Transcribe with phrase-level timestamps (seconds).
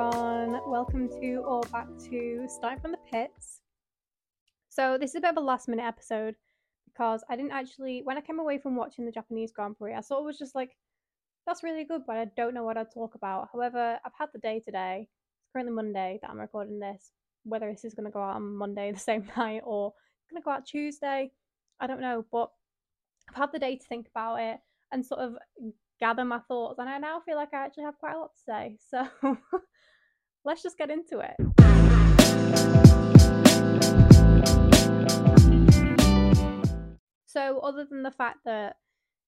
[0.00, 0.60] everyone.
[0.66, 3.60] Welcome to or back to Starting from the Pits.
[4.70, 6.36] So, this is a bit of a last minute episode
[6.86, 10.00] because I didn't actually, when I came away from watching the Japanese Grand Prix, I
[10.00, 10.70] thought it was just like,
[11.46, 13.48] that's really good, but I don't know what I'd talk about.
[13.52, 15.06] However, I've had the day today.
[15.06, 17.10] It's currently Monday that I'm recording this.
[17.44, 19.92] Whether this is going to go out on Monday the same night or
[20.30, 21.30] going to go out Tuesday,
[21.78, 22.24] I don't know.
[22.32, 22.48] But
[23.28, 24.60] I've had the day to think about it
[24.92, 25.34] and sort of
[26.00, 28.42] gather my thoughts, and I now feel like I actually have quite a lot to
[28.42, 28.78] say.
[28.90, 29.36] So
[30.44, 31.36] let's just get into it.
[37.26, 38.76] So, other than the fact that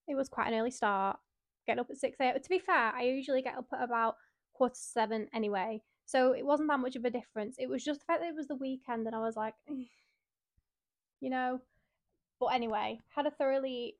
[0.08, 1.18] it was quite an early start,
[1.66, 4.16] getting up at 6 a.m., to be fair, I usually get up at about
[4.54, 5.82] quarter to seven anyway.
[6.04, 7.56] So, it wasn't that much of a difference.
[7.58, 9.54] It was just the fact that it was the weekend, and I was like,
[11.20, 11.60] you know.
[12.40, 13.94] But anyway, had a thoroughly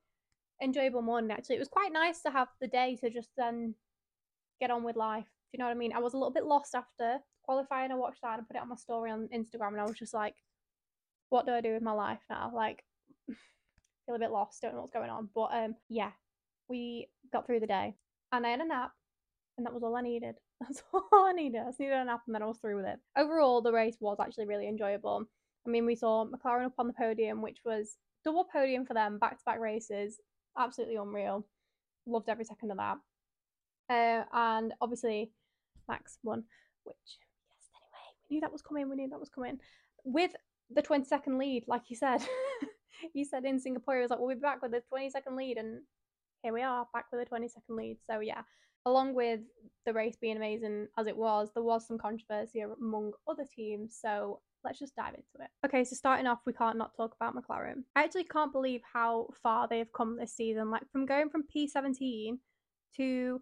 [0.61, 1.57] enjoyable morning actually.
[1.57, 3.75] It was quite nice to have the day to just then
[4.61, 5.27] get on with life.
[5.53, 5.93] You know what I mean?
[5.93, 7.93] I was a little bit lost after qualifying.
[7.93, 10.15] I watched that and put it on my story on Instagram, and I was just
[10.15, 10.35] like,
[11.29, 12.85] "What do I do with my life now?" Like,
[14.07, 15.29] feel a bit lost, don't know what's going on.
[15.35, 16.13] But um, yeah,
[16.69, 17.95] we got through the day,
[18.33, 18.93] and I had a nap,
[19.57, 20.37] and that was all I needed.
[20.61, 21.61] That's all I needed.
[21.61, 22.99] I just needed a nap, and then I was through with it.
[23.17, 25.25] Overall, the race was actually really enjoyable.
[25.67, 29.19] I mean, we saw McLaren up on the podium, which was double podium for them,
[29.19, 30.19] back to back races
[30.57, 31.47] absolutely unreal.
[32.07, 32.97] Loved every second of that.
[33.91, 35.31] Uh, and obviously,
[35.89, 36.45] Max won,
[36.85, 39.59] which, yes, anyway, we knew that was coming, we knew that was coming.
[40.05, 40.33] With
[40.71, 42.23] the 20 second lead, like he said,
[43.15, 45.59] he said in Singapore, he was like, we'll be back with a 20 second lead,
[45.59, 45.81] and
[46.43, 47.99] here we are, back with a 20 second lead.
[48.11, 48.43] So, yeah,
[48.87, 49.41] along with
[49.87, 53.99] the race being amazing as it was, there was some controversy among other teams.
[54.01, 55.51] So, let's just dive into it.
[55.67, 57.83] Okay, so starting off, we can't not talk about McLaren.
[57.97, 60.71] I actually can't believe how far they've come this season.
[60.71, 62.39] Like from going from P17
[62.97, 63.41] to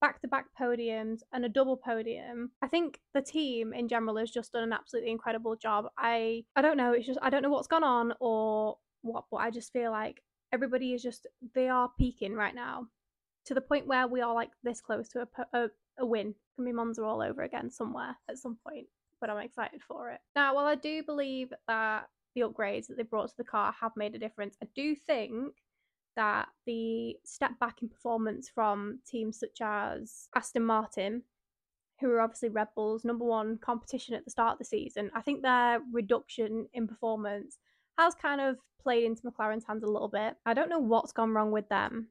[0.00, 2.50] back to back podiums and a double podium.
[2.62, 5.86] I think the team in general has just done an absolutely incredible job.
[5.98, 9.38] I I don't know, it's just I don't know what's gone on or what, but
[9.38, 10.22] I just feel like
[10.52, 12.86] everybody is just they are peaking right now
[13.46, 15.68] to the point where we are like this close to a a,
[15.98, 16.34] a win.
[16.56, 18.86] Can be Monza all over again somewhere at some point
[19.20, 20.20] but I'm excited for it.
[20.34, 23.92] Now, while I do believe that the upgrades that they brought to the car have
[23.96, 25.54] made a difference, I do think
[26.20, 31.22] that the step back in performance from teams such as Aston Martin,
[31.98, 35.22] who are obviously Red Bull's number one competition at the start of the season, I
[35.22, 37.56] think their reduction in performance
[37.98, 40.36] has kind of played into McLaren's hands a little bit.
[40.44, 42.08] I don't know what's gone wrong with them,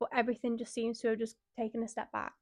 [0.00, 2.32] but everything just seems to have just taken a step back.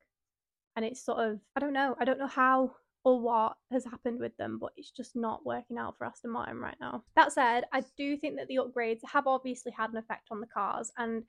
[0.77, 4.21] And it's sort of, I don't know, I don't know how or what has happened
[4.21, 7.03] with them, but it's just not working out for Aston Martin right now.
[7.17, 10.47] That said, I do think that the upgrades have obviously had an effect on the
[10.47, 11.25] cars, and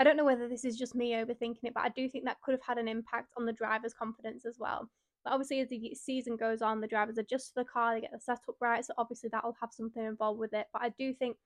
[0.00, 2.40] I don't know whether this is just me overthinking it, but I do think that
[2.42, 4.90] could have had an impact on the driver's confidence as well.
[5.22, 8.12] But obviously, as the season goes on, the drivers adjust to the car, they get
[8.12, 10.66] the setup right, so obviously that'll have something involved with it.
[10.72, 11.36] But I do think,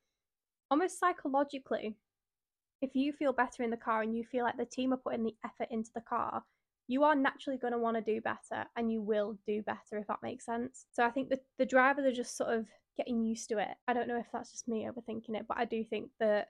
[0.70, 1.96] almost psychologically,
[2.80, 5.24] if you feel better in the car and you feel like the team are putting
[5.24, 6.44] the effort into the car,
[6.88, 10.06] you are naturally going to want to do better and you will do better if
[10.06, 10.86] that makes sense.
[10.92, 12.66] So I think that the drivers are just sort of
[12.96, 13.76] getting used to it.
[13.86, 16.48] I don't know if that's just me overthinking it, but I do think that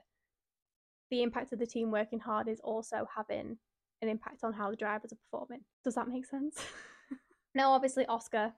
[1.11, 3.57] the impact of the team working hard is also having
[4.01, 5.61] an impact on how the drivers are performing.
[5.83, 6.55] Does that make sense?
[7.55, 8.53] now, obviously, Oscar,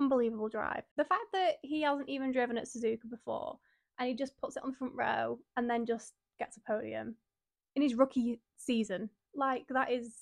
[0.00, 0.84] unbelievable drive.
[0.96, 3.58] The fact that he hasn't even driven at Suzuka before
[3.98, 7.16] and he just puts it on the front row and then just gets a podium
[7.76, 10.14] in his rookie season, like that is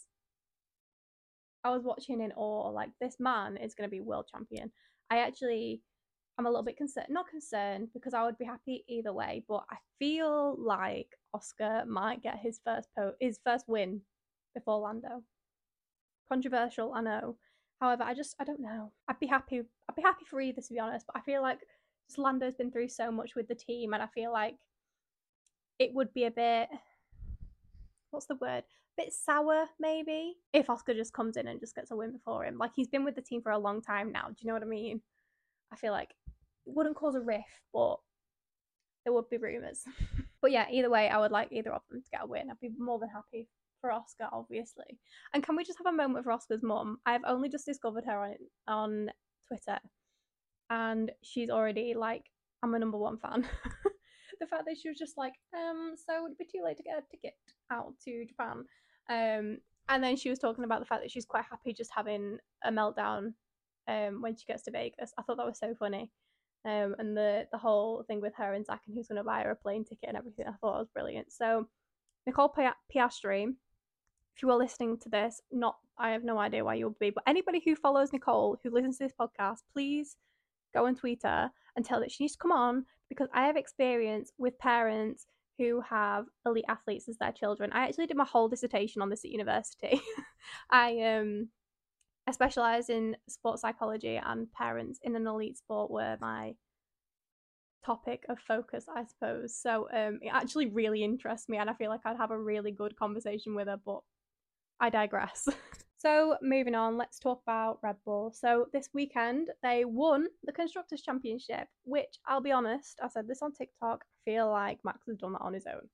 [1.67, 4.71] I was watching in awe, like this man is going to be world champion.
[5.11, 5.83] I actually,
[6.39, 9.65] I'm a little bit concerned, not concerned because I would be happy either way, but
[9.69, 14.01] I feel like Oscar might get his first po- his first win
[14.55, 15.25] before Lando.
[16.33, 17.37] Controversial, I know.
[17.81, 18.93] However, I just I don't know.
[19.09, 19.59] I'd be happy.
[19.89, 21.07] I'd be happy for either to be honest.
[21.07, 21.59] But I feel like
[22.09, 24.55] just Lando's been through so much with the team, and I feel like
[25.81, 26.69] it would be a bit.
[28.13, 28.65] What's the word?
[28.97, 32.59] Bit sour maybe if Oscar just comes in and just gets a win before him.
[32.59, 34.29] Like he's been with the team for a long time now.
[34.29, 35.01] Do you know what I mean?
[35.73, 36.11] I feel like
[36.67, 37.97] it wouldn't cause a rift, but
[39.05, 39.85] there would be rumours.
[40.43, 42.51] but yeah, either way, I would like either of them to get a win.
[42.51, 43.49] I'd be more than happy
[43.81, 44.99] for Oscar, obviously.
[45.33, 46.99] And can we just have a moment for Oscar's mum?
[47.07, 48.35] I've only just discovered her on
[48.67, 49.11] on
[49.49, 49.79] Twitter,
[50.71, 52.25] and she's already like,
[52.63, 53.47] I'm a number one fan.
[54.41, 56.83] the fact that she was just like, um, so would it be too late to
[56.83, 57.35] get a ticket
[57.71, 58.65] out to Japan?
[59.09, 59.59] Um,
[59.89, 62.73] and then she was talking about the fact that she's quite happy just having a
[62.73, 63.35] meltdown
[63.89, 65.13] um, when she gets to Vegas.
[65.17, 66.11] I thought that was so funny.
[66.65, 69.43] Um, and the the whole thing with her and Zach and who's going to buy
[69.43, 71.33] her a plane ticket and everything, I thought was brilliant.
[71.33, 71.69] So,
[72.27, 72.53] Nicole
[72.93, 73.45] Piastri,
[74.35, 77.11] if you are listening to this, not I have no idea why you would be.
[77.11, 80.17] But anybody who follows Nicole, who listens to this podcast, please
[80.75, 83.57] go and tweet her and tell that she needs to come on because I have
[83.57, 85.27] experience with parents
[85.59, 87.71] who have elite athletes as their children.
[87.73, 90.01] I actually did my whole dissertation on this at university.
[90.71, 91.49] I um
[92.27, 96.55] I specialised in sports psychology and parents in an elite sport were my
[97.85, 99.57] topic of focus, I suppose.
[99.57, 102.73] So um it actually really interests me and I feel like I'd have a really
[102.73, 104.01] good conversation with her, but
[104.81, 105.49] I digress.
[105.99, 108.31] So, moving on, let's talk about Red Bull.
[108.31, 113.41] So, this weekend they won the Constructors' Championship, which I'll be honest, I said this
[113.41, 115.89] on TikTok, feel like Max has done that on his own.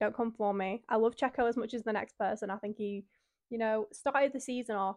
[0.00, 0.82] Don't come for me.
[0.88, 2.50] I love Checo as much as the next person.
[2.50, 3.04] I think he,
[3.50, 4.96] you know, started the season off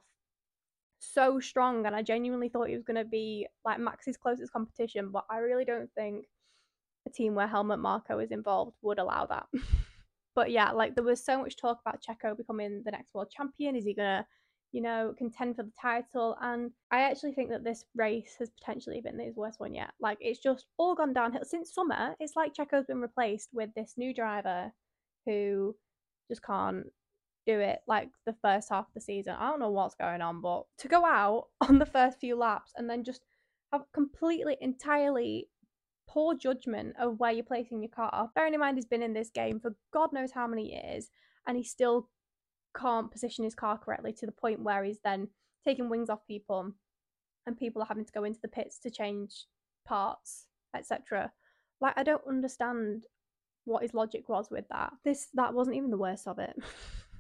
[1.00, 5.10] so strong, and I genuinely thought he was going to be like Max's closest competition,
[5.12, 6.26] but I really don't think
[7.06, 9.48] a team where Helmut Marko is involved would allow that.
[10.38, 13.76] But yeah, like there was so much talk about Checo becoming the next world champion.
[13.76, 14.24] Is he gonna,
[14.72, 16.38] you know, contend for the title?
[16.42, 19.92] And I actually think that this race has potentially been his worst one yet.
[20.00, 22.16] Like it's just all gone downhill since summer.
[22.20, 24.72] It's like Checo's been replaced with this new driver
[25.26, 25.76] who
[26.30, 26.86] just can't
[27.46, 29.36] do it like the first half of the season.
[29.40, 32.74] I don't know what's going on, but to go out on the first few laps
[32.76, 33.22] and then just
[33.72, 35.50] have completely, entirely
[36.08, 38.30] poor judgment of where you're placing your car.
[38.36, 41.10] Bearing in mind he's been in this game for God knows how many years,
[41.48, 42.10] and he still
[42.76, 45.28] can't position his car correctly to the point where he's then
[45.66, 46.72] taking wings off people,
[47.46, 49.46] and people are having to go into the pits to change
[49.86, 51.32] parts, etc.
[51.82, 53.06] Like I don't understand
[53.66, 54.92] what his logic was with that.
[55.04, 56.56] This that wasn't even the worst of it.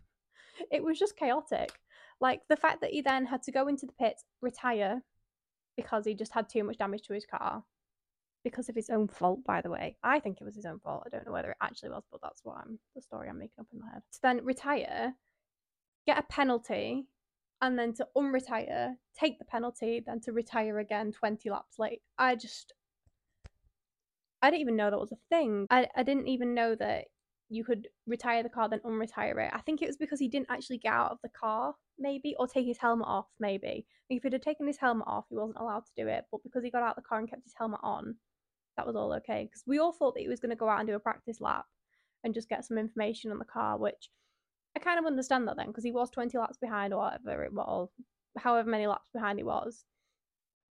[0.72, 1.72] it was just chaotic.
[2.20, 5.02] Like the fact that he then had to go into the pits, retire
[5.76, 7.64] because he just had too much damage to his car,
[8.44, 9.96] because of his own fault, by the way.
[10.04, 11.04] I think it was his own fault.
[11.06, 13.60] I don't know whether it actually was, but that's what I'm the story I'm making
[13.60, 14.02] up in my head.
[14.14, 15.14] To then retire,
[16.07, 17.06] get a penalty,
[17.62, 22.01] and then to unretire, take the penalty, then to retire again 20 laps late.
[22.18, 22.74] I just
[24.42, 25.68] I didn't even know that was a thing.
[25.69, 27.06] I, I didn't even know that
[27.50, 29.51] you could retire the car then unretire it.
[29.54, 32.48] I think it was because he didn't actually get out of the car, maybe, or
[32.48, 33.86] take his helmet off, maybe.
[34.10, 36.25] If he'd have taken his helmet off, he wasn't allowed to do it.
[36.31, 38.15] But because he got out of the car and kept his helmet on,
[38.75, 40.80] that was all okay because we all thought that he was going to go out
[40.80, 41.65] and do a practice lap
[42.24, 44.10] and just get some information on the car, which
[44.77, 47.51] I kind of understand that then because he was 20 laps behind or whatever it
[47.51, 47.89] was,
[48.38, 49.85] however many laps behind he was.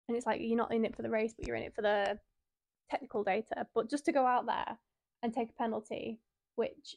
[0.07, 1.81] And it's like you're not in it for the race, but you're in it for
[1.81, 2.19] the
[2.91, 3.67] technical data.
[3.75, 4.77] But just to go out there
[5.23, 6.21] and take a penalty,
[6.57, 6.97] which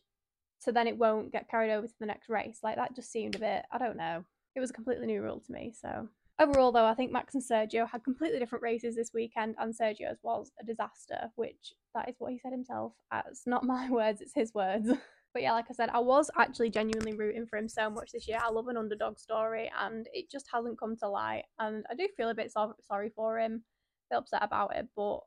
[0.59, 3.36] so then it won't get carried over to the next race, like that just seemed
[3.36, 4.25] a bit, I don't know.
[4.54, 6.09] It was a completely new rule to me, so
[6.39, 10.19] Overall, though, I think Max and Sergio had completely different races this weekend, and Sergio's
[10.21, 12.94] was a disaster, which that is what he said himself.
[13.12, 14.88] As not my words, it's his words.
[15.38, 18.28] but yeah, like I said, I was actually genuinely rooting for him so much this
[18.28, 18.39] year.
[18.42, 21.44] I love an underdog story, and it just hasn't come to light.
[21.60, 23.62] And I do feel a bit so- sorry for him,
[24.10, 25.19] a bit upset about it, but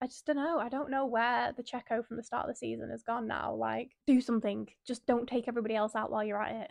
[0.00, 0.58] I just don't know.
[0.58, 3.52] I don't know where the Checo from the start of the season has gone now.
[3.52, 4.66] Like, do something.
[4.86, 6.70] Just don't take everybody else out while you're at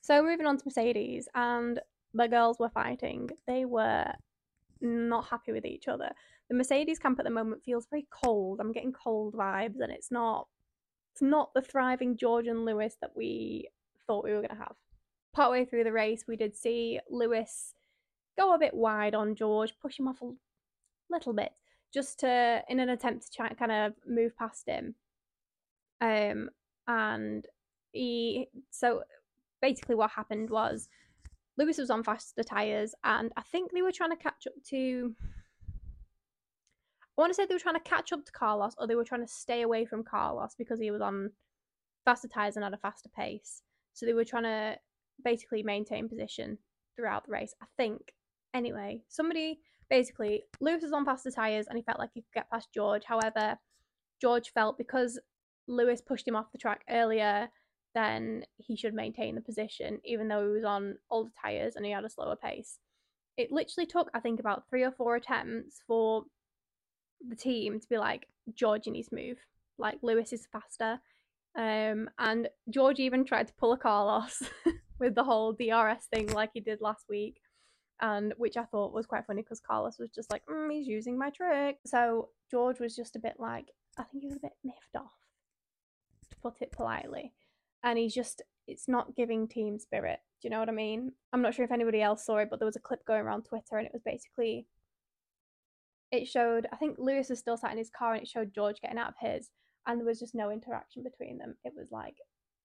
[0.00, 1.78] So moving on to Mercedes, and
[2.12, 3.30] the girls were fighting.
[3.46, 4.12] They were
[4.82, 6.10] not happy with each other.
[6.50, 8.60] The Mercedes camp at the moment feels very cold.
[8.60, 10.48] I'm getting cold vibes, and it's not
[11.12, 13.68] it's not the thriving George and Lewis that we
[14.06, 14.74] thought we were going to have.
[15.34, 17.74] Partway through the race, we did see Lewis
[18.38, 20.30] go a bit wide on George, push him off a
[21.10, 21.52] little bit,
[21.92, 24.94] just to in an attempt to try and kind of move past him.
[26.00, 26.50] Um,
[26.88, 27.46] and
[27.92, 29.02] he so
[29.60, 30.88] basically what happened was
[31.56, 35.14] Lewis was on faster tyres, and I think they were trying to catch up to.
[37.16, 39.04] I want to say they were trying to catch up to Carlos, or they were
[39.04, 41.30] trying to stay away from Carlos because he was on
[42.04, 43.62] faster tyres and at a faster pace.
[43.92, 44.76] So they were trying to
[45.24, 46.58] basically maintain position
[46.96, 47.54] throughout the race.
[47.62, 48.12] I think.
[48.54, 52.50] Anyway, somebody basically Lewis was on faster tyres and he felt like he could get
[52.50, 53.04] past George.
[53.04, 53.58] However,
[54.20, 55.18] George felt because
[55.68, 57.48] Lewis pushed him off the track earlier
[57.94, 61.92] then he should maintain the position, even though he was on older tyres and he
[61.92, 62.78] had a slower pace.
[63.36, 66.24] It literally took, I think, about three or four attempts for
[67.28, 69.38] the team to be like, George, you need to move.
[69.78, 71.00] Like, Lewis is faster.
[71.56, 74.42] Um, and George even tried to pull a Carlos
[74.98, 77.40] with the whole DRS thing, like he did last week,
[78.00, 81.18] and which I thought was quite funny because Carlos was just like, mm, he's using
[81.18, 81.78] my trick.
[81.84, 83.66] So George was just a bit like,
[83.98, 85.12] I think he was a bit miffed off,
[86.30, 87.32] to put it politely
[87.82, 90.20] and he's just it's not giving team spirit.
[90.40, 91.12] Do you know what I mean?
[91.32, 93.42] I'm not sure if anybody else saw it, but there was a clip going around
[93.42, 94.66] Twitter and it was basically
[96.12, 98.80] it showed I think Lewis was still sat in his car and it showed George
[98.80, 99.50] getting out of his
[99.86, 101.56] and there was just no interaction between them.
[101.64, 102.16] It was like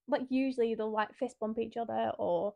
[0.07, 2.53] like usually they'll like fist bump each other or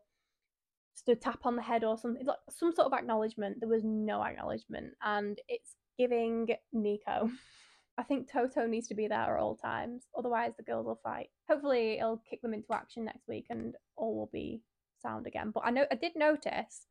[0.94, 3.58] just a tap on the head or something like some sort of acknowledgement.
[3.58, 7.30] There was no acknowledgement and it's giving Nico.
[7.98, 11.28] I think Toto needs to be there at all times, otherwise the girls will fight.
[11.48, 14.62] Hopefully it'll kick them into action next week and all will be
[15.02, 15.50] sound again.
[15.52, 16.86] But I know I did notice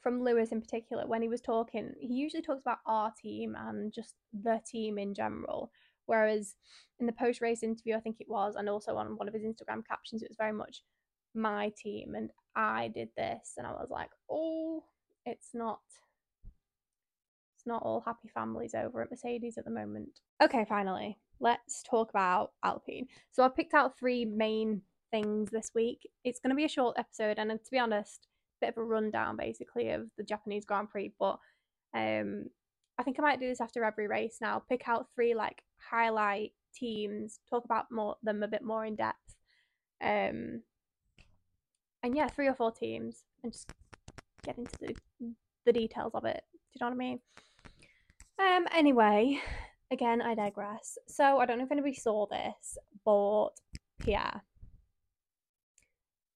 [0.00, 3.92] from Lewis in particular when he was talking, he usually talks about our team and
[3.92, 5.70] just the team in general.
[6.06, 6.56] Whereas
[6.98, 9.44] in the post race interview, I think it was, and also on one of his
[9.44, 10.82] Instagram captions, it was very much
[11.34, 13.54] my team and I did this.
[13.56, 14.82] And I was like, oh,
[15.26, 15.80] it's not.
[17.56, 20.20] It's not all happy families over at Mercedes at the moment.
[20.42, 23.06] Okay, finally, let's talk about Alpine.
[23.32, 24.80] So I picked out three main
[25.10, 26.08] things this week.
[26.24, 28.28] It's going to be a short episode, and to be honest,
[28.60, 31.12] bit of a rundown basically of the Japanese Grand Prix.
[31.18, 31.38] But
[31.94, 32.46] um,
[32.98, 34.62] I think I might do this after every race now.
[34.68, 39.36] Pick out three like highlight teams, talk about more them a bit more in depth.
[40.02, 40.62] Um,
[42.02, 43.70] and yeah, three or four teams, and just
[44.42, 44.94] get into the
[45.66, 46.42] the details of it.
[46.52, 47.20] Do you know what I mean?
[48.38, 48.66] Um.
[48.74, 49.40] Anyway,
[49.90, 50.98] again, I digress.
[51.08, 53.50] So I don't know if anybody saw this, but
[54.00, 54.42] Pierre.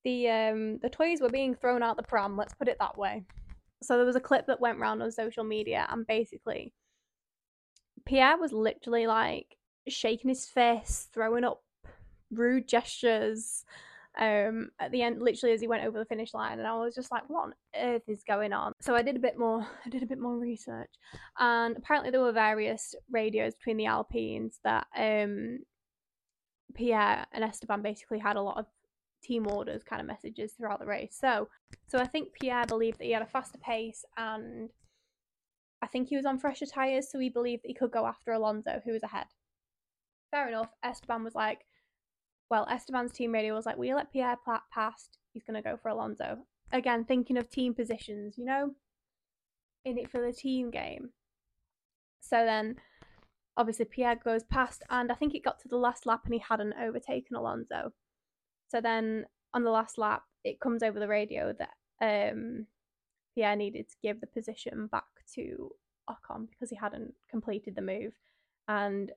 [0.04, 2.36] The um the toys were being thrown out the pram.
[2.36, 3.24] Let's put it that way.
[3.82, 6.72] So there was a clip that went around on social media, and basically,
[8.06, 9.56] Pierre was literally like
[9.88, 11.62] shaking his fist, throwing up
[12.30, 13.64] rude gestures.
[14.16, 16.94] Um, at the end, literally as he went over the finish line, and I was
[16.94, 19.66] just like, "What on earth is going on?" So I did a bit more.
[19.84, 20.90] I did a bit more research,
[21.38, 25.60] and apparently there were various radios between the Alpines that um,
[26.74, 28.66] Pierre and Esteban basically had a lot of
[29.24, 31.16] team orders kind of messages throughout the race.
[31.18, 31.48] So,
[31.86, 34.70] so I think Pierre believed that he had a faster pace, and
[35.82, 38.32] I think he was on fresher tires, so he believed that he could go after
[38.32, 39.26] Alonso, who was ahead.
[40.30, 40.70] Fair enough.
[40.82, 41.60] Esteban was like,
[42.50, 44.36] well, Esteban's team radio was like, we let Pierre
[44.72, 45.18] past.
[45.32, 46.38] He's going to go for Alonso.
[46.72, 48.72] Again, thinking of team positions, you know,
[49.84, 51.10] in it for the team game.
[52.20, 52.76] So then,
[53.56, 56.42] obviously, Pierre goes past, and I think it got to the last lap and he
[56.48, 57.92] hadn't overtaken Alonso.
[58.74, 62.66] So then on the last lap, it comes over the radio that um,
[63.32, 65.04] Pierre needed to give the position back
[65.36, 65.70] to
[66.10, 68.14] Ocon because he hadn't completed the move.
[68.66, 69.12] And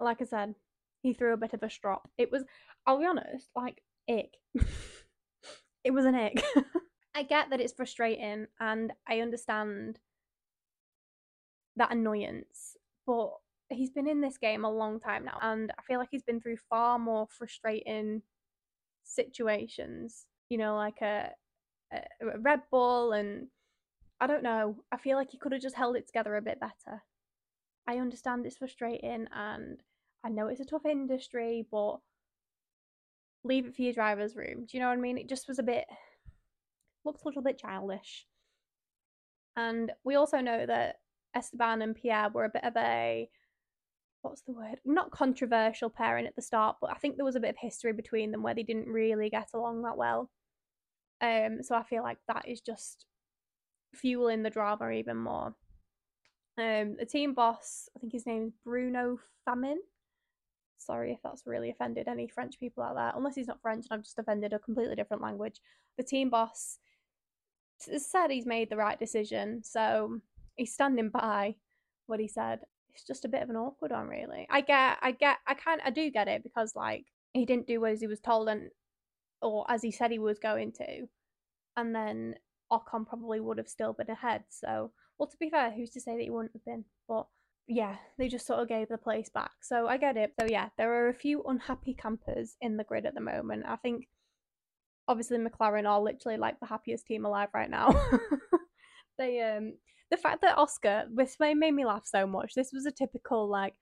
[0.00, 0.56] like I said,
[1.00, 2.08] he threw a bit of a strop.
[2.18, 2.42] It was,
[2.84, 4.34] I'll be honest, like ick.
[5.84, 6.42] it was an ick.
[7.14, 10.00] I get that it's frustrating and I understand
[11.76, 13.30] that annoyance, but
[13.68, 16.40] he's been in this game a long time now and I feel like he's been
[16.40, 18.22] through far more frustrating
[19.06, 21.30] situations, you know, like a,
[21.92, 23.48] a Red Bull, and
[24.20, 24.76] I don't know.
[24.92, 27.02] I feel like he could have just held it together a bit better.
[27.88, 29.82] I understand it's frustrating, and
[30.24, 31.98] I know it's a tough industry, but
[33.44, 34.66] leave it for your driver's room.
[34.66, 35.18] Do you know what I mean?
[35.18, 35.86] It just was a bit
[37.06, 38.26] looks a little bit childish.
[39.56, 40.96] And we also know that
[41.34, 43.30] Esteban and Pierre were a bit of a
[44.26, 44.80] what's the word?
[44.84, 47.92] Not controversial pairing at the start, but I think there was a bit of history
[47.92, 50.30] between them where they didn't really get along that well.
[51.20, 53.06] Um, so I feel like that is just
[53.94, 55.54] fueling the drama even more.
[56.58, 59.76] Um, the team boss, I think his name is Bruno Famin.
[60.78, 63.98] Sorry if that's really offended any French people out there, unless he's not French and
[63.98, 65.60] I've just offended a completely different language.
[65.96, 66.78] The team boss
[67.78, 70.20] said he's made the right decision, so
[70.56, 71.56] he's standing by
[72.06, 72.60] what he said
[72.96, 74.46] it's just a bit of an awkward one, really.
[74.50, 77.84] I get, I get, I kind, I do get it because like he didn't do
[77.84, 78.70] as he was told and
[79.42, 81.06] or as he said he was going to,
[81.76, 82.36] and then
[82.72, 84.44] Ocon probably would have still been ahead.
[84.48, 86.84] So, well, to be fair, who's to say that he wouldn't have been?
[87.06, 87.26] But
[87.68, 89.52] yeah, they just sort of gave the place back.
[89.60, 90.32] So I get it.
[90.40, 93.64] So yeah, there are a few unhappy campers in the grid at the moment.
[93.68, 94.08] I think
[95.06, 97.94] obviously McLaren are literally like the happiest team alive right now.
[99.18, 99.74] they um
[100.10, 102.54] the fact that Oscar, this made me laugh so much.
[102.54, 103.74] This was a typical like.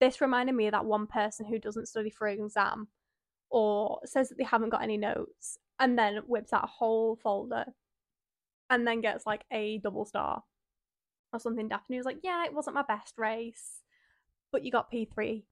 [0.00, 2.88] This reminded me of that one person who doesn't study for an exam,
[3.50, 7.66] or says that they haven't got any notes, and then whips out a whole folder,
[8.70, 10.42] and then gets like a double star,
[11.32, 11.68] or something.
[11.68, 13.82] Daphne was like, "Yeah, it wasn't my best race,
[14.52, 15.46] but you got P three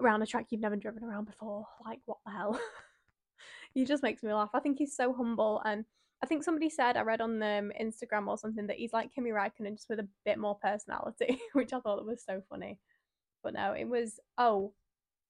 [0.00, 1.66] around a track you've never driven around before.
[1.84, 2.60] Like, what the hell?"
[3.74, 4.50] he just makes me laugh.
[4.54, 5.84] I think he's so humble and
[6.22, 9.14] I think somebody said I read on the um, Instagram or something that he's like
[9.14, 12.78] Kimi Raikkonen just with a bit more personality, which I thought was so funny.
[13.42, 14.72] But no, it was oh,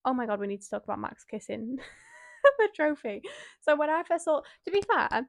[0.04, 1.78] oh my god, we need to talk about Max kissing
[2.58, 3.22] the trophy.
[3.60, 5.26] So when I first saw, to be fair,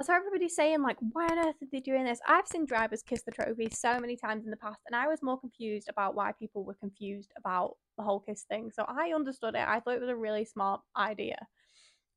[0.00, 2.20] I saw everybody saying like, why on earth are they doing this?
[2.26, 5.22] I've seen drivers kiss the trophy so many times in the past, and I was
[5.22, 8.70] more confused about why people were confused about the whole kiss thing.
[8.72, 9.66] So I understood it.
[9.66, 11.38] I thought it was a really smart idea,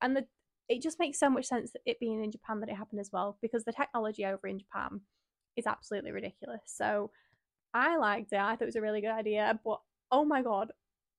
[0.02, 0.26] and the
[0.72, 3.12] it just makes so much sense that it being in Japan that it happened as
[3.12, 5.02] well because the technology over in Japan
[5.58, 6.62] is absolutely ridiculous.
[6.66, 7.12] So
[7.74, 8.40] I liked it.
[8.40, 9.82] I thought it was a really good idea, but
[10.14, 10.72] oh my god,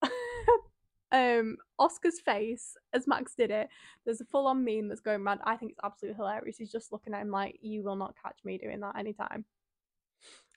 [1.13, 3.69] um, Oscar's face as Max did it.
[4.07, 5.41] There's a full on meme that's going around.
[5.45, 6.57] I think it's absolutely hilarious.
[6.57, 9.45] He's just looking at him like, you will not catch me doing that anytime.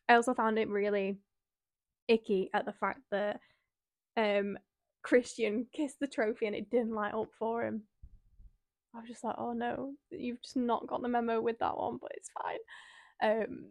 [0.07, 1.17] I also found it really
[2.07, 3.41] icky at the fact that
[4.15, 4.57] um,
[5.03, 7.83] Christian kissed the trophy and it didn't light up for him.
[8.95, 11.97] I was just like, oh no, you've just not got the memo with that one,
[12.01, 12.59] but it's fine.
[13.21, 13.65] Um,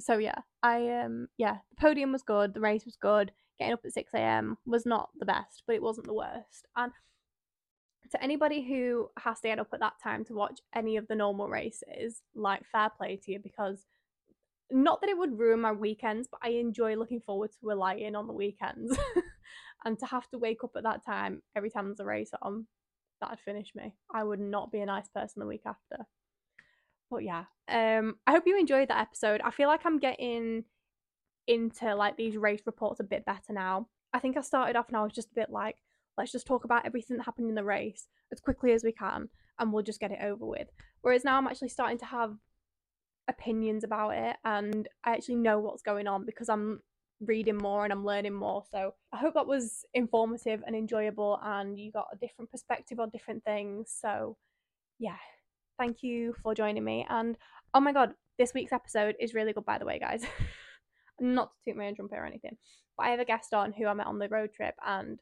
[0.00, 3.84] so yeah, I um yeah, the podium was good, the race was good getting up
[3.84, 4.58] at 6 a.m.
[4.66, 6.66] was not the best, but it wasn't the worst.
[6.76, 6.92] And
[8.10, 11.14] to anybody who has to get up at that time to watch any of the
[11.14, 13.86] normal races, like fair play to you because
[14.70, 18.16] not that it would ruin my weekends, but I enjoy looking forward to a in
[18.16, 18.96] on the weekends.
[19.84, 22.66] and to have to wake up at that time every time there's a race on,
[23.22, 23.94] that'd finish me.
[24.14, 26.04] I would not be a nice person the week after.
[27.10, 29.40] But yeah, um, I hope you enjoyed that episode.
[29.42, 30.64] I feel like I'm getting
[31.46, 33.88] into like these race reports a bit better now.
[34.12, 35.76] I think I started off and I was just a bit like,
[36.16, 39.28] let's just talk about everything that happened in the race as quickly as we can
[39.58, 40.68] and we'll just get it over with.
[41.02, 42.34] Whereas now I'm actually starting to have
[43.28, 46.80] opinions about it and I actually know what's going on because I'm
[47.26, 48.64] reading more and I'm learning more.
[48.70, 53.10] So I hope that was informative and enjoyable and you got a different perspective on
[53.10, 53.94] different things.
[54.00, 54.36] So
[54.98, 55.16] yeah,
[55.78, 57.06] thank you for joining me.
[57.08, 57.36] And
[57.74, 60.24] oh my god, this week's episode is really good by the way, guys.
[61.20, 62.56] not to toot my own trumpet or anything,
[62.96, 65.18] but I have a guest on who I met on the road trip and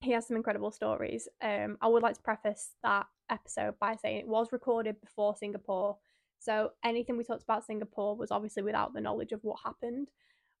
[0.00, 1.28] he has some incredible stories.
[1.42, 5.96] Um, I would like to preface that episode by saying it was recorded before Singapore.
[6.38, 10.08] So anything we talked about Singapore was obviously without the knowledge of what happened,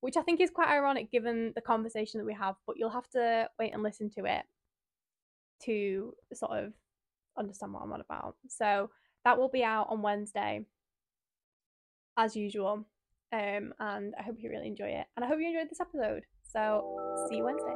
[0.04, 3.08] which I think is quite ironic given the conversation that we have, but you'll have
[3.12, 4.42] to wait and listen to it
[5.62, 6.74] to sort of
[7.38, 8.36] understand what I'm on about.
[8.46, 8.90] So
[9.24, 10.66] that will be out on Wednesday,
[12.18, 12.84] as usual.
[13.32, 15.06] Um, and I hope you really enjoy it.
[15.16, 16.26] And I hope you enjoyed this episode.
[16.52, 17.72] So, see you Wednesday.